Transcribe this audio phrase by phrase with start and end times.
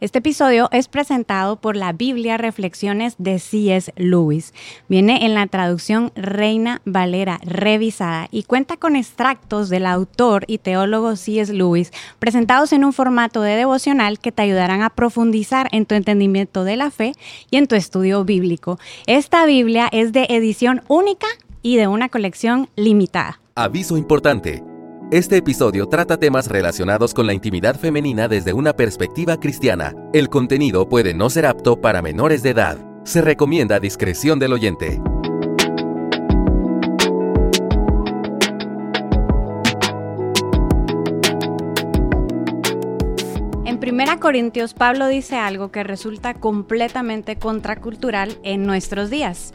[0.00, 3.92] Este episodio es presentado por la Biblia Reflexiones de C.S.
[3.96, 4.54] Lewis.
[4.88, 11.16] Viene en la traducción Reina Valera revisada y cuenta con extractos del autor y teólogo
[11.16, 11.52] C.S.
[11.52, 16.62] Lewis presentados en un formato de devocional que te ayudarán a profundizar en tu entendimiento
[16.62, 17.14] de la fe
[17.50, 18.78] y en tu estudio bíblico.
[19.08, 21.26] Esta Biblia es de edición única
[21.60, 23.40] y de una colección limitada.
[23.56, 24.62] Aviso importante.
[25.10, 29.94] Este episodio trata temas relacionados con la intimidad femenina desde una perspectiva cristiana.
[30.12, 32.76] El contenido puede no ser apto para menores de edad.
[33.04, 35.00] Se recomienda discreción del oyente.
[43.64, 49.54] En 1 Corintios, Pablo dice algo que resulta completamente contracultural en nuestros días.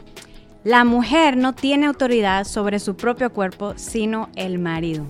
[0.64, 5.04] La mujer no tiene autoridad sobre su propio cuerpo, sino el marido.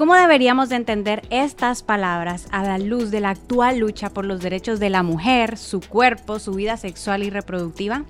[0.00, 4.40] ¿Cómo deberíamos de entender estas palabras a la luz de la actual lucha por los
[4.40, 8.06] derechos de la mujer, su cuerpo, su vida sexual y reproductiva?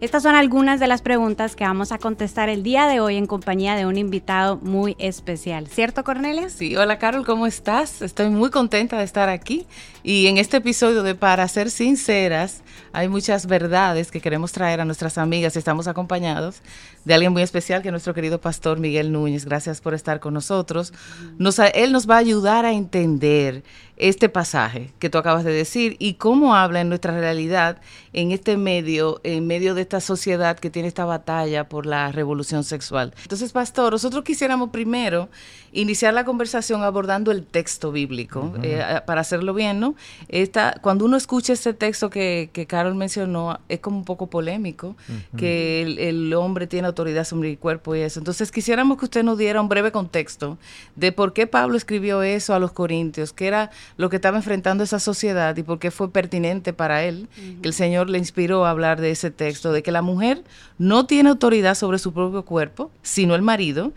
[0.00, 3.26] Estas son algunas de las preguntas que vamos a contestar el día de hoy en
[3.26, 5.66] compañía de un invitado muy especial.
[5.66, 6.48] ¿Cierto, Cornelia?
[6.48, 8.02] Sí, hola Carol, ¿cómo estás?
[8.02, 9.66] Estoy muy contenta de estar aquí
[10.02, 14.84] y en este episodio de Para ser sinceras, hay muchas verdades que queremos traer a
[14.84, 16.62] nuestras amigas y estamos acompañados
[17.04, 19.44] de alguien muy especial que es nuestro querido pastor Miguel Núñez.
[19.44, 20.92] Gracias por estar con nosotros.
[21.38, 23.64] Nos, él nos va a ayudar a entender
[23.96, 27.80] este pasaje que tú acabas de decir y cómo habla en nuestra realidad
[28.12, 32.64] en este medio, en medio de esta sociedad que tiene esta batalla por la revolución
[32.64, 33.14] sexual.
[33.22, 35.28] Entonces, pastor, nosotros quisiéramos primero
[35.72, 39.94] iniciar la conversación abordando el texto bíblico, eh, para hacerlo bien, ¿no?
[40.28, 44.96] Esta, cuando uno escucha este texto que, que Carol mencionó, es como un poco polémico,
[45.36, 48.20] que el, el, hombre tiene autoridad sobre el cuerpo y eso.
[48.20, 50.58] Entonces, quisiéramos que usted nos diera un breve contexto
[50.94, 54.84] de por qué Pablo escribió eso a los corintios, que era lo que estaba enfrentando
[54.84, 57.28] esa sociedad y por qué fue pertinente para él,
[57.62, 60.44] que el Señor le inspiró a hablar de ese texto, de que la mujer
[60.78, 63.92] no tiene autoridad sobre su propio cuerpo, sino el marido,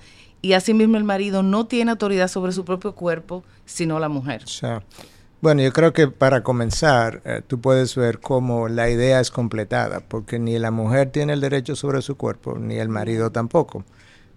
[0.46, 4.44] y asimismo el marido no tiene autoridad sobre su propio cuerpo, sino la mujer.
[5.42, 10.02] Bueno, yo creo que para comenzar, eh, tú puedes ver cómo la idea es completada,
[10.08, 13.84] porque ni la mujer tiene el derecho sobre su cuerpo, ni el marido tampoco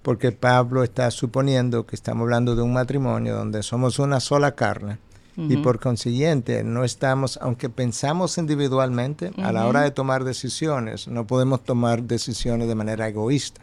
[0.00, 4.96] porque Pablo está suponiendo que estamos hablando de un matrimonio donde somos una sola carne
[5.36, 11.26] y por consiguiente no estamos, aunque pensamos individualmente, a la hora de tomar decisiones, no
[11.26, 13.60] podemos tomar decisiones de manera egoísta.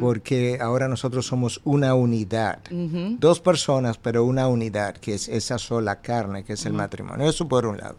[0.00, 2.60] Porque ahora nosotros somos una unidad.
[3.18, 7.28] Dos personas, pero una unidad, que es esa sola carne, que es el matrimonio.
[7.28, 7.96] Eso por un lado.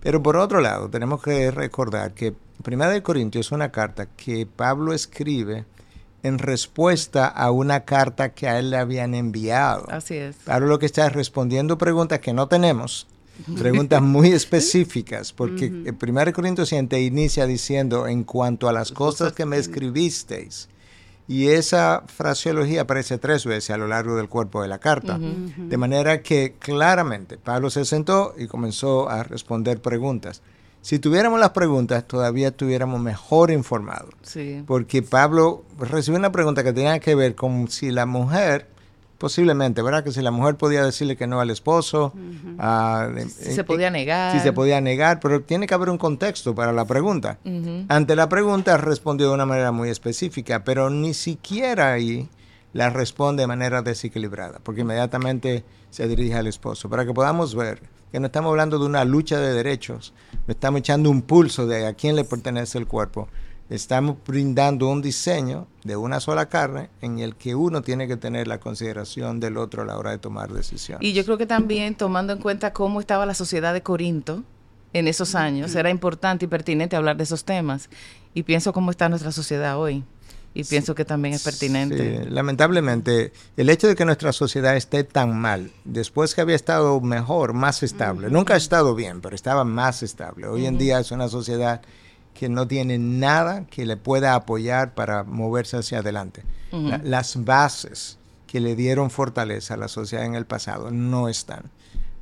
[0.00, 4.46] Pero por otro lado, tenemos que recordar que Primera de Corintios es una carta que
[4.46, 5.64] Pablo escribe
[6.22, 9.86] en respuesta a una carta que a él le habían enviado.
[9.90, 10.36] Así es.
[10.36, 13.06] Pablo lo que está es respondiendo preguntas que no tenemos,
[13.58, 19.34] preguntas muy específicas, porque el primer Corintios 7 inicia diciendo, en cuanto a las cosas
[19.34, 20.68] que me escribisteis,
[21.26, 25.18] y esa fraseología aparece tres veces a lo largo del cuerpo de la carta.
[25.18, 30.42] De manera que claramente Pablo se sentó y comenzó a responder preguntas.
[30.82, 34.10] Si tuviéramos las preguntas, todavía estuviéramos mejor informados.
[34.20, 34.62] Sí.
[34.66, 38.66] Porque Pablo recibió una pregunta que tenía que ver con si la mujer,
[39.24, 40.04] posiblemente, ¿verdad?
[40.04, 42.12] Que si la mujer podía decirle que no al esposo.
[43.26, 44.36] Si se podía negar.
[44.36, 47.38] Si se podía negar, pero tiene que haber un contexto para la pregunta.
[47.88, 52.28] Ante la pregunta respondió de una manera muy específica, pero ni siquiera ahí
[52.74, 57.80] la responde de manera desequilibrada, porque inmediatamente se dirige al esposo, para que podamos ver
[58.12, 60.12] que no estamos hablando de una lucha de derechos,
[60.46, 63.28] no estamos echando un pulso de a quién le pertenece el cuerpo,
[63.70, 68.46] estamos brindando un diseño de una sola carne en el que uno tiene que tener
[68.46, 71.06] la consideración del otro a la hora de tomar decisiones.
[71.06, 74.42] Y yo creo que también tomando en cuenta cómo estaba la sociedad de Corinto
[74.92, 77.90] en esos años, era importante y pertinente hablar de esos temas.
[78.32, 80.04] Y pienso cómo está nuestra sociedad hoy
[80.54, 82.24] y pienso que también es pertinente.
[82.24, 87.00] Sí, lamentablemente, el hecho de que nuestra sociedad esté tan mal, después que había estado
[87.00, 90.46] mejor, más estable, nunca ha estado bien, pero estaba más estable.
[90.46, 91.82] Hoy en día es una sociedad
[92.34, 96.42] que no tiene nada que le pueda apoyar para moverse hacia adelante.
[97.02, 101.70] las bases que le dieron fortaleza a la sociedad en el pasado no están.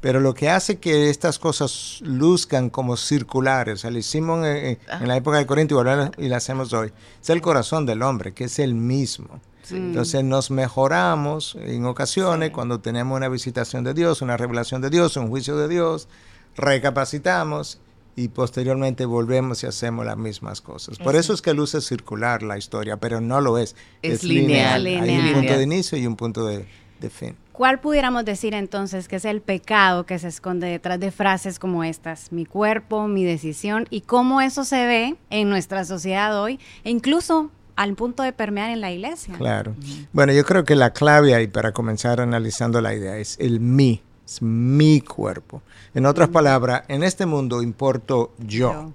[0.02, 4.78] Pero lo que hace que estas cosas luzcan como circulares, o sea, lo hicimos en,
[5.00, 5.80] la época de Corinto
[6.18, 6.92] y lo hacemos hoy,
[7.22, 9.40] es el corazón del hombre, que es el mismo.
[9.70, 15.16] Entonces nos mejoramos en ocasiones cuando tenemos una visitación de Dios, una revelación de Dios,
[15.16, 16.08] un juicio de Dios,
[16.56, 17.78] recapacitamos
[18.14, 20.98] y posteriormente volvemos y hacemos las mismas cosas.
[20.98, 23.74] Por eso es que luce circular la historia, pero no lo es.
[24.02, 24.86] Es, lineal.
[24.86, 26.66] Hay un punto de inicio y un punto de
[27.10, 27.36] fin.
[27.52, 31.84] ¿Cuál pudiéramos decir entonces que es el pecado que se esconde detrás de frases como
[31.84, 32.32] estas?
[32.32, 37.50] Mi cuerpo, mi decisión y cómo eso se ve en nuestra sociedad hoy e incluso
[37.76, 39.34] al punto de permear en la iglesia.
[39.36, 39.74] Claro.
[40.12, 44.02] Bueno, yo creo que la clave ahí para comenzar analizando la idea es el mí,
[44.24, 45.62] es mi cuerpo.
[45.94, 48.92] En otras palabras, en este mundo importo yo,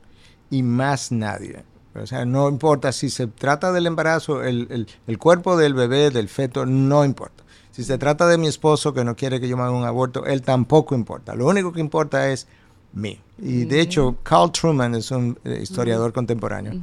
[0.49, 1.63] y más nadie.
[1.95, 6.29] O sea, no importa si se trata del embarazo, el, el cuerpo del bebé, del
[6.29, 7.43] feto, no importa.
[7.71, 10.25] Si se trata de mi esposo que no quiere que yo me haga un aborto,
[10.25, 11.35] él tampoco importa.
[11.35, 12.47] Lo único que importa es
[12.93, 13.19] mí.
[13.39, 16.73] Y de hecho, Carl Truman es un eh, historiador contemporáneo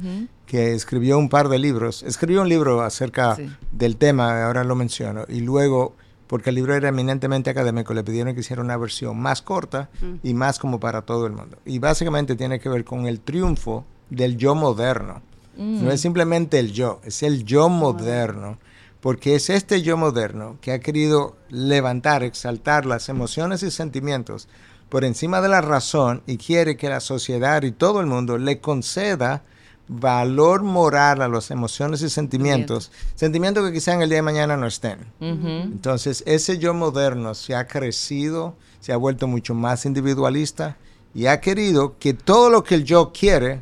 [0.45, 2.01] que escribió un par de libros.
[2.03, 3.37] Escribió un libro acerca
[3.73, 5.95] del tema, ahora lo menciono, y luego,
[6.27, 9.89] porque el libro era eminentemente académico, le pidieron que hiciera una versión más corta
[10.23, 11.57] y más como para todo el mundo.
[11.65, 15.21] Y básicamente tiene que ver con el triunfo del yo moderno.
[15.57, 18.57] No es simplemente el yo, es el yo moderno
[19.05, 24.47] porque es este yo moderno que ha querido levantar, exaltar las emociones y sentimientos
[24.89, 28.59] por encima de la razón y quiere que la sociedad y todo el mundo le
[28.59, 29.43] conceda
[29.87, 34.57] valor moral a las emociones y sentimientos, sentimientos que quizá en el día de mañana
[34.57, 34.99] no estén.
[35.19, 40.77] Entonces, ese yo moderno se ha crecido, se ha vuelto mucho más individualista
[41.13, 43.61] y ha querido que todo lo que el yo quiere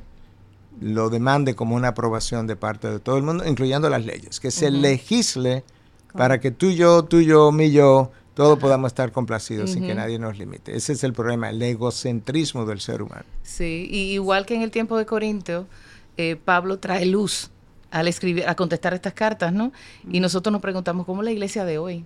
[0.82, 4.52] lo demande como una aprobación de parte de todo el mundo, incluyendo las leyes, que
[4.52, 5.64] se legisle
[6.14, 9.94] para que tú y yo, tú yo, mi yo, todos podamos estar complacidos sin que
[9.94, 10.76] nadie nos limite.
[10.76, 13.26] Ese es el problema, el egocentrismo del ser humano.
[13.44, 15.68] Sí, y igual que en el tiempo de Corinto,
[16.18, 17.50] eh, Pablo trae luz
[17.92, 19.72] al escribir, a contestar estas cartas, ¿no?
[20.10, 22.06] Y nosotros nos preguntamos cómo la iglesia de hoy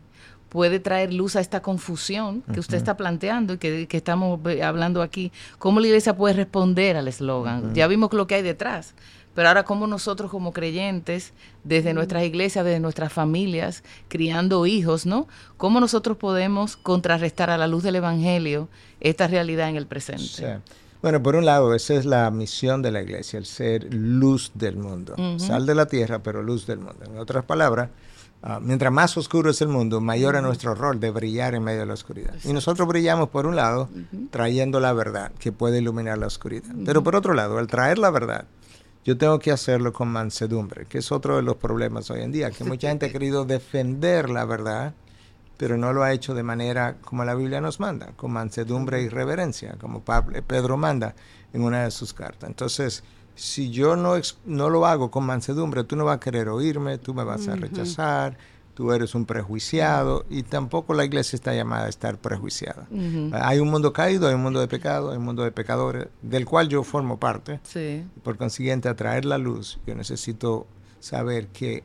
[0.50, 5.32] puede traer luz a esta confusión que usted está planteando y que, estamos hablando aquí.
[5.60, 7.74] ¿Cómo la iglesia puede responder al eslogan?
[7.74, 8.96] Ya vimos lo que hay detrás,
[9.34, 11.34] pero ahora cómo nosotros como creyentes,
[11.64, 15.28] desde nuestras iglesias, desde nuestras familias, criando hijos, ¿no?
[15.58, 18.70] ¿Cómo nosotros podemos contrarrestar a la luz del Evangelio
[19.00, 20.60] esta realidad en el presente?
[21.02, 24.78] Bueno, por un lado, esa es la misión de la iglesia, el ser luz del
[24.78, 25.16] mundo.
[25.38, 27.06] Sal de la tierra, pero luz del mundo.
[27.06, 27.90] En otras palabras,
[28.44, 31.82] Ah, mientras más oscuro es el mundo, mayor es nuestro rol de brillar en medio
[31.82, 32.36] de la oscuridad.
[32.44, 33.90] Y nosotros brillamos, por un lado,
[34.30, 36.70] trayendo la verdad que puede iluminar la oscuridad.
[36.86, 38.46] Pero por otro lado, al traer la verdad,
[39.04, 42.52] yo tengo que hacerlo con mansedumbre, que es otro de los problemas hoy en día,
[42.52, 44.94] que mucha gente ha querido defender la verdad,
[45.58, 49.10] pero no lo ha hecho de manera como la Biblia nos manda, con mansedumbre y
[49.10, 51.16] reverencia, como Pedro manda
[51.54, 52.50] en una de sus cartas.
[52.50, 53.04] Entonces,
[53.36, 54.14] si yo no,
[54.46, 57.56] no lo hago con mansedumbre, tú no vas a querer oírme, tú me vas a
[57.56, 58.38] rechazar,
[58.74, 62.88] tú eres un prejuiciado y tampoco la iglesia está llamada a estar prejuiciada.
[63.34, 66.46] Hay un mundo caído, hay un mundo de pecado, hay un mundo de pecadores, del
[66.46, 67.60] cual yo formo parte.
[68.24, 70.68] Por consiguiente, a traer la luz, yo necesito
[71.00, 71.84] saber que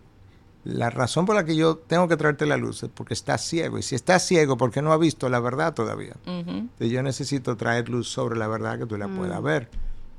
[0.64, 3.78] la razón por la que yo tengo que traerte la luz es porque estás ciego.
[3.78, 6.14] Y si estás ciego, porque no ha visto la verdad todavía.
[6.24, 9.44] Entonces yo necesito traer luz sobre la verdad que tú la puedas mm.
[9.44, 9.68] ver.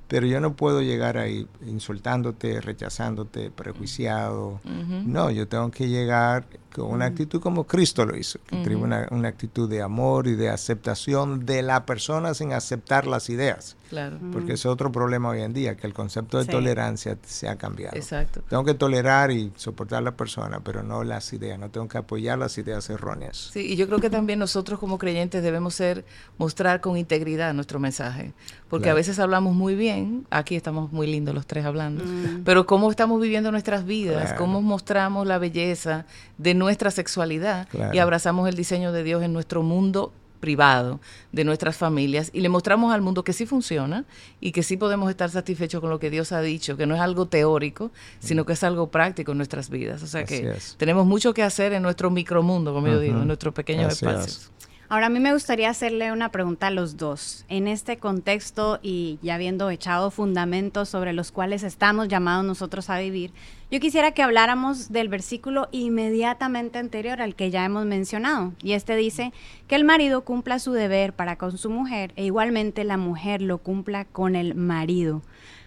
[0.09, 4.59] Pero yo no puedo llegar ahí insultándote, rechazándote, prejuiciado.
[5.05, 9.29] No, yo tengo que llegar con una actitud como Cristo lo hizo, que una, una,
[9.29, 13.77] actitud de amor y de aceptación de la persona sin aceptar las ideas.
[13.93, 14.17] Claro.
[14.31, 17.95] Porque es otro problema hoy en día, que el concepto de tolerancia se ha cambiado.
[17.95, 18.41] Exacto.
[18.49, 21.99] Tengo que tolerar y soportar a la persona, pero no las ideas, no tengo que
[21.99, 23.51] apoyar las ideas erróneas.
[23.53, 26.05] Sí, y yo creo que también nosotros como creyentes debemos ser,
[26.39, 28.33] mostrar con integridad nuestro mensaje,
[28.67, 32.43] porque a veces hablamos muy bien, aquí estamos muy lindos los tres hablando, mm.
[32.43, 36.07] pero cómo estamos viviendo nuestras vidas, cómo mostramos la belleza
[36.39, 40.99] de nuestra sexualidad y abrazamos el diseño de Dios en nuestro mundo privado
[41.31, 44.03] de nuestras familias y le mostramos al mundo que sí funciona
[44.41, 46.99] y que sí podemos estar satisfechos con lo que Dios ha dicho, que no es
[46.99, 50.03] algo teórico, sino que es algo práctico en nuestras vidas.
[50.03, 53.53] O sea que tenemos mucho que hacer en nuestro micromundo, como yo digo, en nuestros
[53.53, 54.51] pequeños espacios.
[54.89, 57.45] Ahora a mí me gustaría hacerle una pregunta a los dos.
[57.47, 62.99] En este contexto y ya habiendo echado fundamentos sobre los cuales estamos llamados nosotros a
[62.99, 63.31] vivir,
[63.71, 68.53] yo quisiera que habláramos del versículo inmediatamente anterior al que ya hemos mencionado.
[68.61, 69.31] Y este dice
[69.67, 73.59] que el marido cumpla su deber para con su mujer e igualmente la mujer lo
[73.59, 75.21] cumpla con el marido.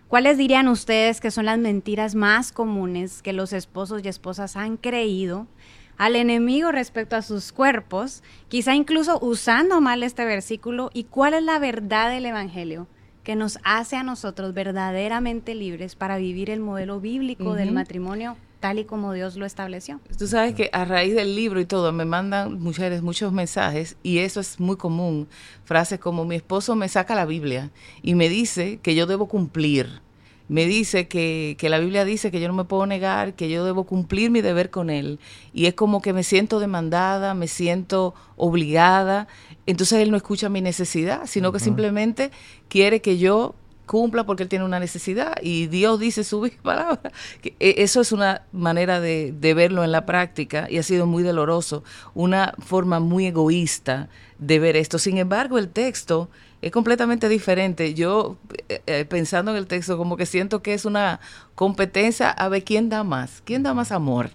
[0.09, 4.77] ¿Cuáles dirían ustedes que son las mentiras más comunes que los esposos y esposas han
[4.77, 5.49] creído
[5.97, 11.43] al enemigo respecto a sus cuerpos, quizá incluso usando mal este versículo, y cuál es
[11.43, 12.87] la verdad del Evangelio
[13.23, 18.79] que nos hace a nosotros verdaderamente libres para vivir el modelo bíblico del matrimonio tal
[18.79, 20.01] y como Dios lo estableció.
[20.19, 24.19] Tú sabes que a raíz del libro y todo me mandan mujeres muchos mensajes y
[24.19, 25.29] eso es muy común.
[25.65, 27.71] Frases como mi esposo me saca la Biblia
[28.03, 30.01] y me dice que yo debo cumplir
[30.49, 33.65] me dice que, que, la Biblia dice que yo no me puedo negar, que yo
[33.65, 35.19] debo cumplir mi deber con Él.
[35.53, 39.27] Y es como que me siento demandada, me siento obligada.
[39.67, 42.31] Entonces Él no escucha mi necesidad, sino que simplemente
[42.69, 43.55] quiere que yo
[43.87, 47.11] cumpla porque Él tiene una necesidad y Dios dice su palabra.
[47.43, 51.23] E, eso es una manera de, de verlo en la práctica y ha sido muy
[51.23, 51.83] doloroso,
[52.15, 54.99] una forma muy egoísta de ver esto.
[54.99, 56.29] Sin embargo, el texto
[56.67, 57.95] es completamente diferente.
[57.95, 61.21] Yo, eh, eh, pensando en el texto, como que siento que es una
[61.55, 64.31] competencia a ver quién da más, quién da más amor,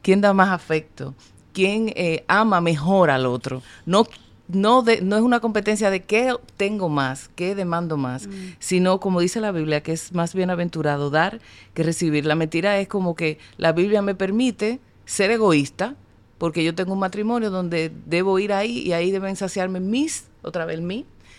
[0.00, 1.16] quién da más afecto,
[1.52, 3.60] quién eh, ama mejor al otro.
[3.86, 4.06] No,
[4.46, 8.54] no, de, no es una competencia de qué tengo más, qué demando más, mm.
[8.60, 11.40] sino como dice la Biblia, que es más bienaventurado dar
[11.74, 12.24] que recibir.
[12.24, 15.96] La mentira es como que la Biblia me permite ser egoísta,
[16.38, 20.66] porque yo tengo un matrimonio donde debo ir ahí y ahí deben saciarme mis, otra
[20.66, 20.80] vez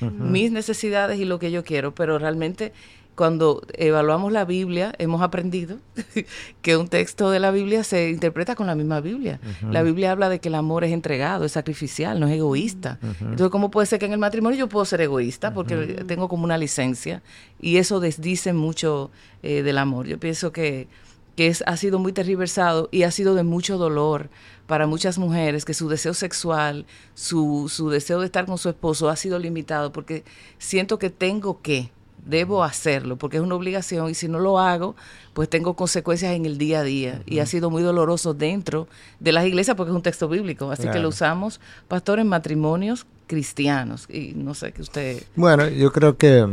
[0.01, 2.73] mis necesidades y lo que yo quiero, pero realmente
[3.19, 5.77] cuando evaluamos la Biblia, hemos aprendido
[6.61, 9.41] que un texto de la Biblia se interpreta con la misma Biblia.
[9.69, 12.97] La Biblia habla de que el amor es entregado, es sacrificial, no es egoísta.
[13.19, 15.53] Entonces, ¿cómo puede ser que en el matrimonio yo puedo ser egoísta?
[15.53, 15.75] Porque
[16.07, 17.21] tengo como una licencia
[17.59, 19.11] y eso desdice mucho
[19.43, 20.07] eh, del amor.
[20.07, 20.87] Yo pienso que,
[21.35, 24.29] que es, ha sido muy tergiversado y ha sido de mucho dolor
[24.69, 26.85] para muchas mujeres que su deseo sexual,
[27.15, 30.23] su, su deseo de estar con su esposo ha sido limitado porque
[30.59, 31.89] siento que tengo que,
[32.23, 34.95] debo hacerlo porque es una obligación y si no lo hago,
[35.33, 37.23] pues tengo consecuencias en el día a día.
[37.25, 38.87] Y ha sido muy doloroso dentro
[39.19, 43.07] de las iglesias porque es un texto bíblico, así que lo usamos, pastor, en matrimonios
[43.25, 44.05] cristianos.
[44.07, 45.23] Y no sé qué usted...
[45.35, 46.45] Bueno, yo creo que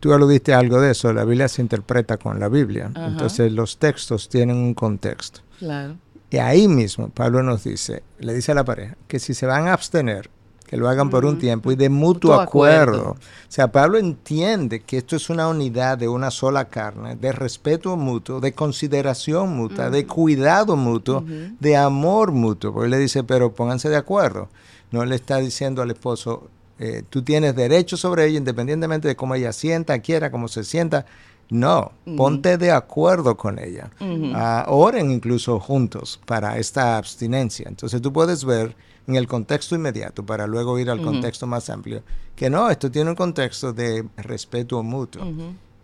[0.00, 4.28] tú aludiste algo de eso, la Biblia se interpreta con la Biblia, entonces los textos
[4.28, 5.42] tienen un contexto.
[5.60, 5.96] Claro.
[6.30, 9.68] Y ahí mismo Pablo nos dice, le dice a la pareja, que si se van
[9.68, 10.30] a abstener,
[10.68, 13.12] que lo hagan por un tiempo y de mutuo, acuerdo.
[13.12, 13.16] O
[13.48, 18.38] sea, Pablo entiende que esto es una unidad de una sola carne, de respeto mutuo,
[18.38, 21.24] de consideración mutua, de cuidado mutuo,
[21.58, 22.74] de amor mutuo.
[22.74, 24.50] Porque le dice, pero pónganse de acuerdo.
[24.90, 29.34] No le está diciendo al esposo, eh, tú tienes derecho sobre ella independientemente de cómo
[29.34, 31.06] ella sienta, quiera, cómo se sienta.
[31.50, 33.90] No, ponte de acuerdo con ella.
[34.34, 37.66] Ah, oren incluso juntos para esta abstinencia.
[37.68, 38.76] Entonces tú puedes ver
[39.06, 42.02] en el contexto inmediato para luego ir al contexto más amplio
[42.38, 45.22] que no, esto tiene un contexto de respeto mutuo.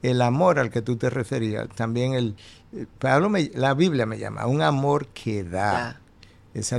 [0.02, 2.36] El amor al que tú te referías, también el
[2.72, 5.98] eh, Pablo la Biblia me llama un amor que da.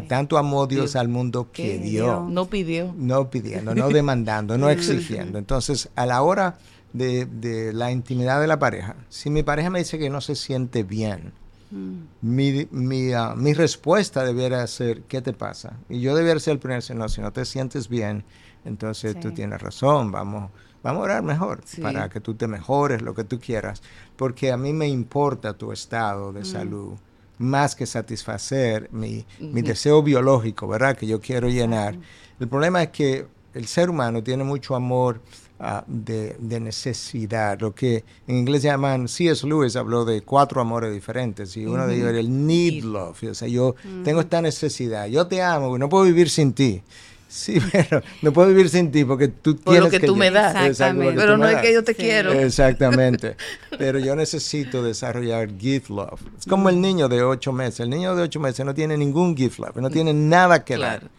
[0.07, 2.21] tanto amó Dios, al mundo que dio.
[2.29, 2.93] No pidió.
[2.95, 5.39] No pidiendo, no demandando, no exigiendo.
[5.39, 6.57] Entonces, a la hora
[6.97, 8.95] de, la intimidad de la pareja.
[9.09, 11.33] Si mi pareja me dice que no se siente bien,
[11.71, 11.95] mm.
[12.21, 15.77] mi, mi, ah, mi, respuesta debiera ser, ¿qué te pasa?
[15.89, 18.23] Y yo debiera ser el primer decir, no, si no te sientes bien,
[18.63, 20.49] entonces tú tienes razón, vamos,
[20.81, 23.81] vamos a orar mejor para que tú te mejores, lo que tú quieras,
[24.15, 26.45] porque a mí me importa tu estado de mm.
[26.45, 26.93] salud
[27.37, 30.95] más que satisfacer mi, mi deseo biológico, ¿verdad?
[30.95, 31.97] Que yo quiero llenar.
[32.39, 35.21] El problema es que el ser humano tiene mucho amor
[35.57, 39.47] Ah, de, necesidad, lo que en inglés llaman, C.S.
[39.47, 43.33] Lewis habló de cuatro amores diferentes y uno de ellos era el need love, o
[43.33, 46.83] sea, yo tengo esta necesidad, yo te amo, no puedo vivir sin ti.
[47.27, 50.29] Sí, pero no puedo vivir sin ti porque tú Por tienes lo que, tú me
[50.29, 50.55] das.
[50.65, 51.15] Exactamente.
[51.15, 52.31] Pero no es que yo te quiero.
[52.31, 53.35] Exactamente.
[53.77, 56.21] Pero yo necesito desarrollar gift love.
[56.39, 57.81] Es como el niño de ocho meses.
[57.81, 61.09] El niño de ocho meses no tiene ningún gift love, no tiene nada que dar.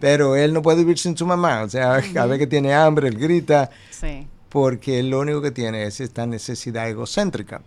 [0.00, 1.62] Pero él no puede vivir sin su mamá.
[1.62, 3.70] O sea, cada vez que tiene hambre, él grita.
[4.48, 7.62] Porque lo único que tiene es esta necesidad egocéntrica.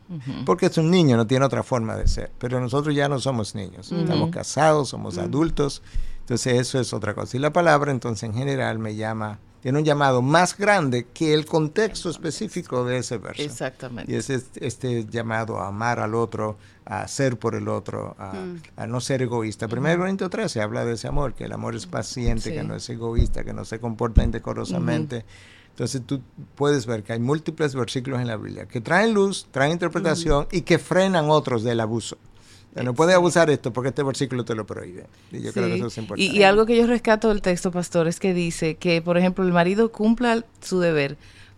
[0.46, 2.32] Porque es un niño, no tiene otra forma de ser.
[2.40, 3.92] Pero nosotros ya no somos niños.
[3.92, 5.82] Estamos casados, somos adultos.
[6.20, 7.38] Entonces eso es otra cosa.
[7.38, 11.46] Y la palabra entonces en general me llama tiene un llamado más grande que el
[11.46, 13.42] contexto específico de ese verso.
[13.42, 14.12] Exactamente.
[14.12, 18.34] Y es este, este llamado a amar al otro, a ser por el otro, a,
[18.34, 18.90] mm.
[18.90, 19.70] no ser egoísta.
[19.70, 22.90] Primero Corintios 13 habla de ese amor, que el amor es paciente, que no es
[22.90, 25.24] egoísta, que no se comporta indecorosamente.
[25.70, 26.22] Entonces tú
[26.56, 30.64] puedes ver que hay múltiples versículos en la Biblia que traen luz, traen interpretación y
[30.64, 32.18] que frenan otros del abuso.
[32.82, 35.06] No puede abusar esto porque este versículo te lo prohíbe.
[35.32, 36.36] Y yo creo que eso es importante.
[36.36, 39.54] Y, algo que yo rescato del texto, pastor, es que dice que, por ejemplo, el
[39.54, 41.18] marido cumpla su deber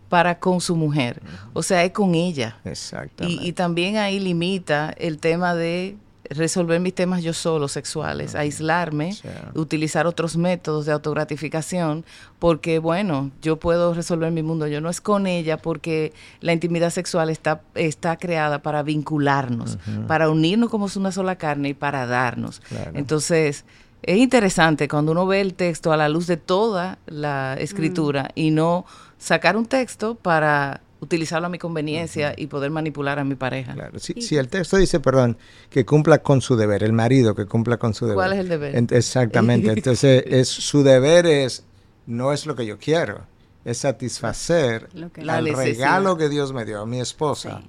[0.09, 1.21] para con su mujer.
[1.53, 2.59] O sea, es con ella.
[2.65, 3.43] Exactamente.
[3.43, 5.97] y también ahí limita el tema de
[6.29, 9.15] resolver mis temas yo solo, sexuales, aislarme,
[9.53, 12.05] utilizar otros métodos de autogratificación,
[12.39, 16.89] porque bueno, yo puedo resolver mi mundo, yo no es con ella, porque la intimidad
[16.89, 19.77] sexual está, está creada para vincularnos,
[20.07, 22.61] para unirnos como una sola carne y para darnos.
[22.93, 23.65] Entonces,
[24.03, 28.51] es interesante cuando uno ve el texto a la luz de toda la escritura y
[28.51, 28.85] no
[29.17, 33.73] sacar un texto para utilizarlo a mi conveniencia y poder manipular a mi pareja.
[33.73, 33.97] Claro.
[33.99, 35.37] Si, el texto dice, perdón,
[35.69, 38.15] que cumpla con su deber, el marido que cumpla con su deber.
[38.15, 38.93] ¿Cuál es el deber?
[38.93, 39.71] exactamente.
[39.73, 41.63] Entonces, es, su deber es,
[42.05, 43.21] no es lo que yo quiero,
[43.63, 47.63] es satisfacer el regalo que Dios me dio a mi esposa,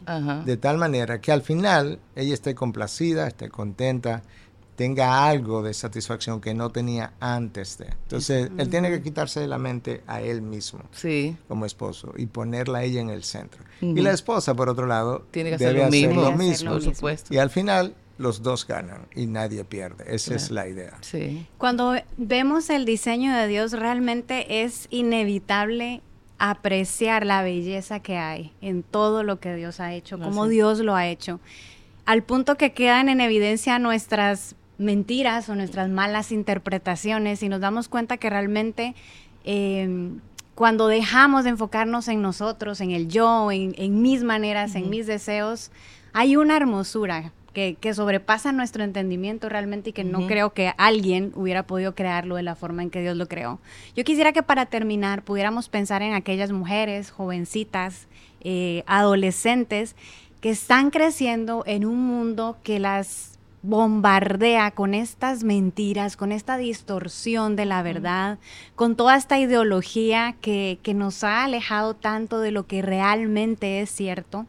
[0.44, 4.22] de tal manera que al final ella esté complacida, esté contenta,
[4.76, 7.86] tenga algo de satisfacción que no tenía antes de.
[7.86, 11.36] Entonces, él tiene que quitarse de la mente a él mismo sí.
[11.48, 13.64] como esposo y ponerla a ella en el centro.
[13.80, 16.72] Y la esposa, por otro lado, tiene que debe hacer lo mismo.
[16.72, 17.32] Por supuesto.
[17.32, 20.04] Y al final, los dos ganan y nadie pierde.
[20.14, 20.96] Esa es la idea.
[21.00, 21.46] Sí.
[21.58, 26.02] Cuando vemos el diseño de Dios, realmente es inevitable
[26.38, 30.94] apreciar la belleza que hay en todo lo que Dios ha hecho, como Dios lo
[30.94, 31.40] ha hecho,
[32.04, 37.88] al punto que quedan en evidencia nuestras mentiras o nuestras malas interpretaciones y nos damos
[37.88, 38.94] cuenta que realmente
[39.44, 40.20] em,
[40.54, 45.70] cuando dejamos de enfocarnos en nosotros, en el yo, en, mis maneras, en mis deseos,
[46.12, 51.66] hay una hermosura que, sobrepasa nuestro entendimiento realmente y que no creo que alguien hubiera
[51.66, 53.60] podido crearlo de la forma en que Dios lo creó.
[53.94, 58.08] Yo quisiera que para terminar pudiéramos pensar en aquellas mujeres, jovencitas,
[58.40, 59.96] eh, adolescentes,
[60.40, 67.56] que están creciendo en un mundo que las bombardea con estas mentiras, con esta distorsión
[67.56, 68.38] de la verdad,
[68.74, 74.46] con toda esta ideología que, nos ha alejado tanto de lo que realmente es cierto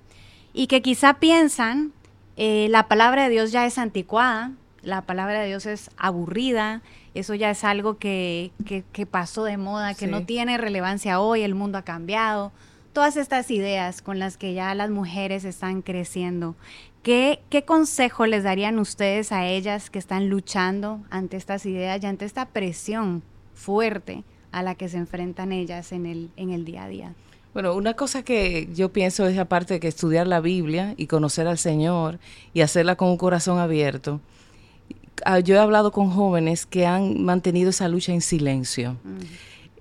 [0.53, 1.93] y que quizá piensan
[2.35, 4.51] eh, la palabra de Dios ya es anticuada,
[4.83, 6.81] la palabra de Dios es aburrida,
[7.13, 8.51] eso ya es algo que,
[9.09, 12.51] pasó de moda, que no tiene relevancia hoy, el mundo ha cambiado.
[12.93, 16.55] Todas estas ideas con las que ya las mujeres están creciendo.
[17.07, 22.25] ¿Qué, consejo les darían ustedes a ellas que están luchando ante estas ideas y ante
[22.25, 23.23] esta presión
[23.53, 27.15] fuerte a la que se enfrentan ellas en el, en el día a día?
[27.53, 31.47] Bueno, una cosa que yo pienso es aparte de que estudiar la Biblia y conocer
[31.47, 32.19] al Señor
[32.53, 34.19] y hacerla con un corazón abierto.
[35.23, 38.97] Ah, yo he hablado con jóvenes que han mantenido esa lucha en silencio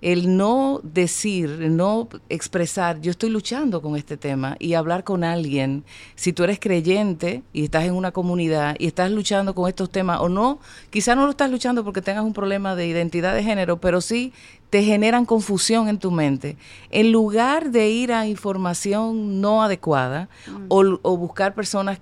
[0.03, 5.85] el no decir, no expresar, yo estoy luchando con este tema y hablar con alguien,
[6.15, 10.21] si tú eres creyente y estás en una comunidad y estás luchando con estos temas
[10.21, 10.59] o no,
[10.91, 14.33] quizá no lo estás luchando porque tengas un problema de identidad de género, pero sí
[14.71, 16.57] te generan confusión en tu mente.
[16.91, 20.67] En lugar de ir a información no adecuada mm.
[20.69, 22.01] o, buscar personas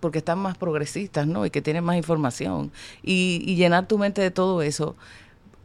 [0.00, 1.46] porque están más progresistas, ¿no?
[1.46, 2.70] Y que tienen más información
[3.02, 4.94] y, y llenar tu mente de todo eso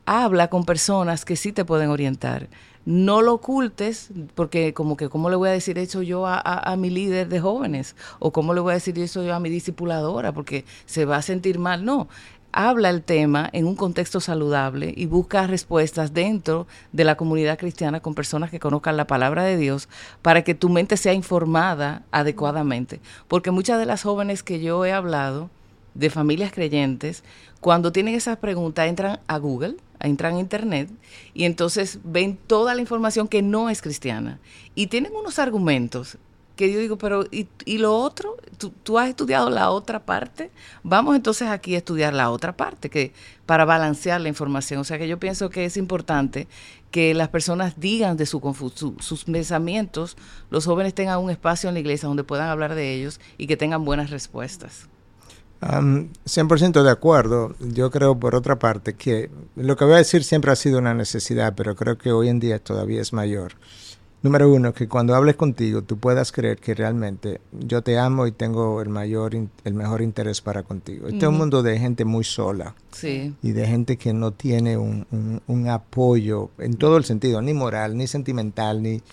[0.06, 2.48] habla con personas que sí te pueden orientar.
[2.86, 6.92] No lo ocultes, porque como que, ¿cómo le voy a decir eso yo a, mi
[6.92, 7.96] líder de jóvenes?
[8.20, 10.34] ¿O cómo le voy a decir eso yo a mi discipuladora?
[10.34, 11.84] Porque se va a sentir mal.
[11.84, 12.08] No,
[12.52, 18.02] habla el tema en un contexto saludable y busca respuestas dentro de la comunidad cristiana
[18.02, 19.90] con personas que conozcan la palabra de Dios
[20.22, 23.02] para que tu mente sea informada adecuadamente.
[23.28, 25.50] Porque muchas de las jóvenes que yo he hablado,
[25.96, 27.24] de familias creyentes,
[27.62, 30.90] cuando tienen esas preguntas entran a Google, entran a Internet
[31.34, 34.40] y entonces ven toda la información que no es cristiana
[34.76, 36.18] y tienen unos argumentos
[36.56, 38.38] que yo digo, pero ¿y, lo otro?
[38.84, 40.52] ¿Tú, has estudiado la otra parte?
[40.84, 43.12] Vamos entonces aquí a estudiar la otra parte, que
[43.46, 44.80] para balancear la información.
[44.80, 46.48] O sea que yo pienso que es importante
[46.92, 48.40] que las personas digan de su,
[49.00, 50.18] sus pensamientos,
[50.50, 53.58] los jóvenes tengan un espacio en la iglesia donde puedan hablar de ellos y que
[53.58, 54.88] tengan buenas respuestas.
[55.62, 57.56] 100% de acuerdo.
[57.60, 60.94] Yo creo, por otra parte, que lo que voy a decir siempre ha sido una
[60.94, 63.54] necesidad, pero creo que hoy en día todavía es mayor.
[64.26, 68.32] Número uno, que cuando hables contigo tú puedas creer que realmente yo te amo y
[68.32, 71.08] tengo el mayor, el mejor interés para contigo.
[71.08, 73.36] Este es un mundo de gente muy sola sí.
[73.44, 75.06] y de gente que no tiene un,
[75.46, 79.04] un, apoyo en todo el sentido, ni moral, ni sentimental, ni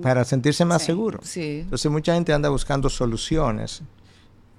[0.00, 1.18] para sentirse más seguro.
[1.24, 1.62] Sí.
[1.62, 3.82] Entonces mucha gente anda buscando soluciones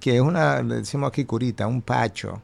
[0.04, 2.42] que es una, le decimos aquí curita, un pacho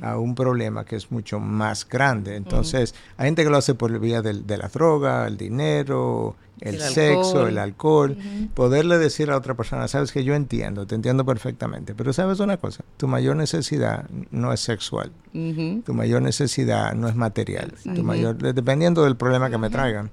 [0.00, 2.36] a un problema que es mucho más grande.
[2.36, 7.48] Entonces, hay gente que lo hace por vía de la droga, el dinero, el, sexo,
[7.48, 8.16] el alcohol.
[8.54, 12.58] Poderle decir a otra persona, sabes que yo entiendo, te entiendo perfectamente, pero sabes una
[12.58, 18.36] cosa, tu mayor necesidad no es sexual, tu mayor necesidad no es material, tu mayor,
[18.36, 20.12] dependiendo del problema que me traigan,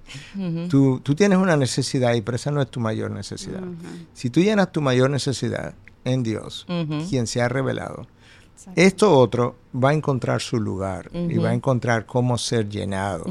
[0.67, 3.61] tú, tú tienes una necesidad y pero esa no es tu mayor necesidad.
[4.15, 5.75] Si tú llenas tu mayor necesidad,
[6.07, 6.65] en Dios,
[7.09, 8.07] quien se ha revelado.
[8.75, 13.25] Esto otro va a encontrar su lugar y va a encontrar cómo ser llenado.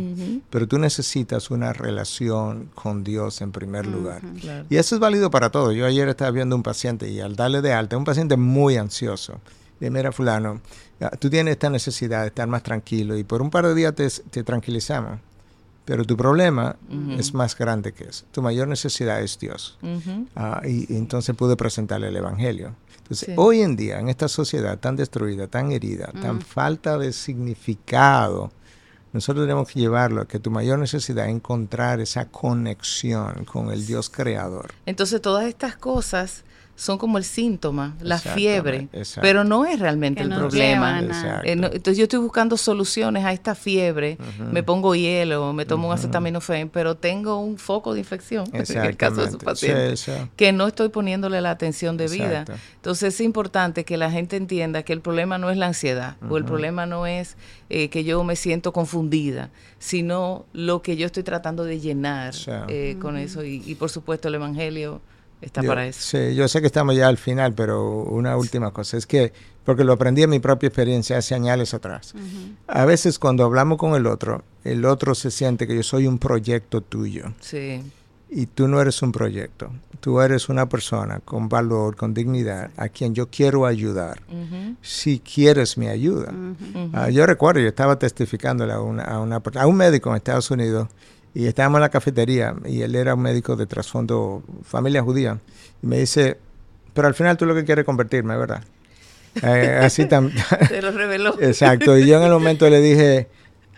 [0.50, 4.22] Pero tú necesitas una relación con Dios en primer lugar.
[4.70, 5.72] Y eso es válido para todo.
[5.72, 9.40] Yo ayer estaba viendo un paciente y al darle de alta, un paciente muy ansioso.
[9.80, 10.62] De mira, fulano,
[11.18, 14.08] tú tienes esta necesidad de estar más tranquilo y por un par de días te,
[14.08, 15.18] te tranquilizamos
[15.86, 16.76] Pero tu problema
[17.16, 18.24] es más grande que eso.
[18.32, 19.78] Tu mayor necesidad es Dios.
[20.34, 22.74] Ah, y, entonces pude presentarle el Evangelio.
[22.98, 28.50] Entonces, hoy en día, en esta sociedad tan destruida, tan herida, tan falta de significado,
[29.12, 33.86] nosotros tenemos que llevarlo a que tu mayor necesidad es encontrar esa conexión con el
[33.86, 34.72] Dios creador.
[34.86, 36.42] Entonces, todas estas cosas
[36.76, 38.88] son como el síntoma, la fiebre,
[39.22, 41.00] pero no es realmente el problema.
[41.42, 44.18] Eh, entonces yo estoy buscando soluciones a esta fiebre,
[44.52, 48.96] me pongo hielo, me tomo un acetaminofén, pero tengo un foco de infección, en el
[48.96, 49.94] caso de su paciente,
[50.36, 52.44] que no estoy poniéndole la atención debida.
[52.74, 56.36] Entonces es importante que la gente entienda que el problema no es la ansiedad, o
[56.36, 57.36] el problema no es
[57.70, 62.34] eh, que yo me siento confundida, sino lo que yo estoy tratando de llenar
[62.68, 63.44] eh, con eso.
[63.44, 65.00] Y, y por supuesto el Evangelio
[65.40, 66.00] está para eso.
[66.00, 69.32] Sí, yo sé que estamos ya al final, pero una última cosa es que,
[69.64, 72.14] porque lo aprendí en mi propia experiencia hace años atrás,
[72.66, 76.18] a veces cuando hablamos con el otro, el otro se siente que yo soy un
[76.18, 77.32] proyecto tuyo.
[77.40, 77.82] Sí.
[78.28, 79.70] Y tú no eres un proyecto,
[80.00, 84.20] tú eres una persona con valor, con dignidad, a quien yo quiero ayudar,
[84.82, 86.32] si quieres mi ayuda.
[86.92, 90.50] Ah, yo recuerdo, yo estaba testificándole a, una, a, una, a un médico en Estados
[90.50, 90.88] Unidos
[91.36, 95.38] y estábamos en la cafetería y él era un médico de trasfondo, familia judía,
[95.82, 96.38] y me dice,
[96.94, 98.64] pero al final tú lo que quieres convertirme, ¿verdad?
[99.42, 100.42] Eh, así también.
[100.66, 101.36] Se lo reveló.
[101.42, 103.28] Exacto, y yo en el momento le dije,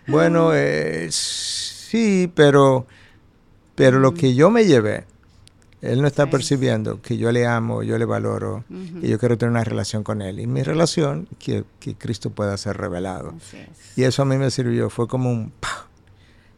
[0.06, 2.86] bueno, eh, sí, pero,
[3.74, 5.06] pero lo que yo me llevé,
[5.82, 8.62] él no está percibiendo que yo le amo, yo le valoro
[9.02, 10.38] y yo quiero tener una relación con él.
[10.38, 13.34] Y mi relación, que, que Cristo pueda ser revelado.
[13.96, 15.52] Y eso a mí me sirvió, fue como un...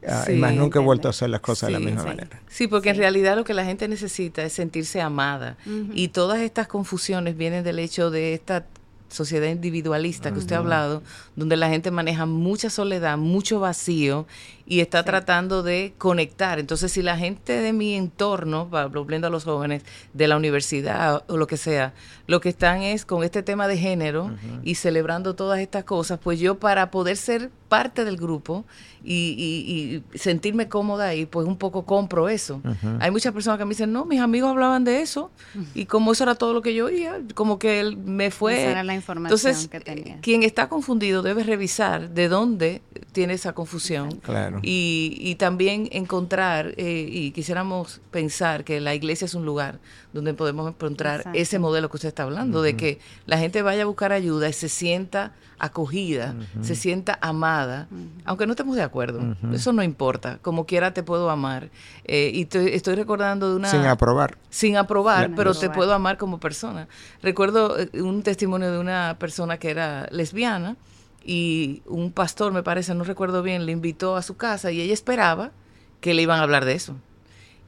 [0.06, 2.40] Ah, y más nunca he vuelto a hacer las cosas de la misma manera.
[2.48, 5.56] Sí, porque en realidad lo que la gente necesita es sentirse amada.
[5.94, 8.66] Y todas estas confusiones vienen del hecho de esta
[9.10, 11.02] sociedad individualista que usted ha hablado,
[11.36, 14.26] donde la gente maneja mucha soledad, mucho vacío
[14.66, 16.58] y está tratando de conectar.
[16.58, 19.82] Entonces, si la gente de mi entorno, volviendo a los jóvenes,
[20.14, 21.92] de la universidad o lo que sea,
[22.26, 24.30] lo que están es con este tema de género
[24.62, 28.66] y celebrando todas estas cosas, pues yo para poder ser parte del grupo
[29.02, 32.60] y, sentirme cómoda ahí, pues un poco compro eso.
[32.98, 35.30] Hay muchas personas que me dicen, no, mis amigos hablaban de eso
[35.74, 38.60] y como eso era todo lo que yo oía, como que él me fue...
[38.60, 40.18] Esa era la información Entonces, que tenía.
[40.20, 44.16] quien está confundido debe revisar de dónde tiene esa confusión.
[44.16, 44.58] Claro.
[44.62, 49.78] Y, también encontrar, eh, y quisiéramos pensar que la iglesia es un lugar
[50.12, 53.86] donde podemos encontrar ese modelo que usted está hablando, de que la gente vaya a
[53.86, 57.88] buscar ayuda y se sienta acogida, se sienta amada,
[58.24, 61.70] aunque no estemos de acuerdo, eso no importa, como quiera te puedo amar.
[62.04, 63.70] Eh, y estoy recordando de una...
[63.70, 64.38] Sin aprobar.
[64.48, 66.88] Sin aprobar, pero te puedo amar como persona.
[67.22, 70.76] Recuerdo eh, un testimonio de una persona que era lesbiana,
[71.22, 74.94] y un pastor, me parece, no recuerdo bien, le invitó a su casa y ella
[74.94, 75.52] esperaba
[76.00, 76.96] que le iban a hablar de eso.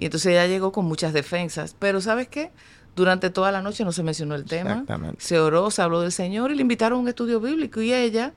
[0.02, 2.50] Y entonces ella llegó con muchas defensas, pero ¿sabes qué?
[2.96, 4.84] Durante toda la noche no se mencionó el tema,
[5.18, 7.80] se oró, se habló del Señor y le invitaron a un estudio bíblico.
[7.80, 8.34] Y ella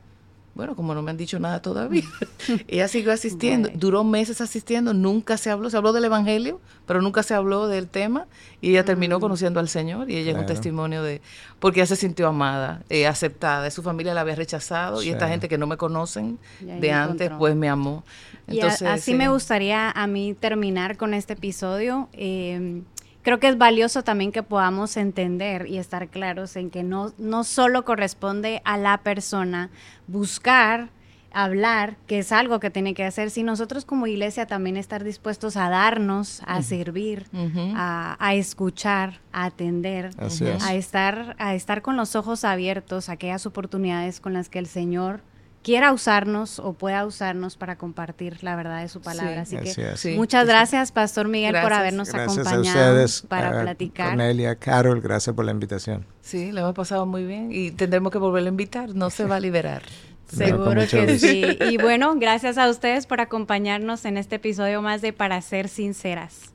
[0.56, 2.06] bueno, como no me han dicho nada todavía,
[2.70, 7.24] ella siguió asistiendo, duró meses asistiendo, nunca se habló, se habló del Evangelio, pero nunca
[7.24, 8.26] se habló del tema
[8.62, 9.22] y ella terminó mm.
[9.22, 11.22] conociendo al Señor y ella es un testimonio de,
[11.60, 15.50] porque ella se sintió amada, eh, aceptada, su familia la había rechazado y esta gente
[15.50, 18.06] que no me conocen de antes, pues me amó.
[18.48, 22.08] Entonces, así me gustaría a mí terminar con este episodio.
[22.14, 22.82] Eh,
[23.26, 27.44] creo que es valioso también que podamos entender y estar claros en que no, no
[27.44, 29.72] solo corresponde a la persona
[30.08, 30.90] buscar
[31.34, 35.58] hablar, que es algo que tiene que hacer, si nosotros como iglesia también estar dispuestos
[35.58, 37.26] a darnos, a servir,
[37.76, 40.12] a, escuchar, a atender,
[40.62, 44.68] a estar, a estar con los ojos abiertos a aquellas oportunidades con las que el
[44.68, 45.22] Señor
[45.66, 49.42] quiera usarnos o pueda usarnos para compartir la verdad de su palabra.
[49.42, 54.10] Así que muchas gracias, Pastor Miguel, por habernos acompañado para platicar.
[54.10, 56.06] Cornelia, Carol, gracias por la invitación.
[56.22, 59.38] Sí, lo hemos pasado muy bien y tendremos que volverlo a invitar, no se va
[59.38, 59.82] a liberar.
[60.28, 61.58] Seguro que sí.
[61.60, 66.55] Y bueno, gracias a ustedes por acompañarnos en este episodio más de Para Ser Sinceras.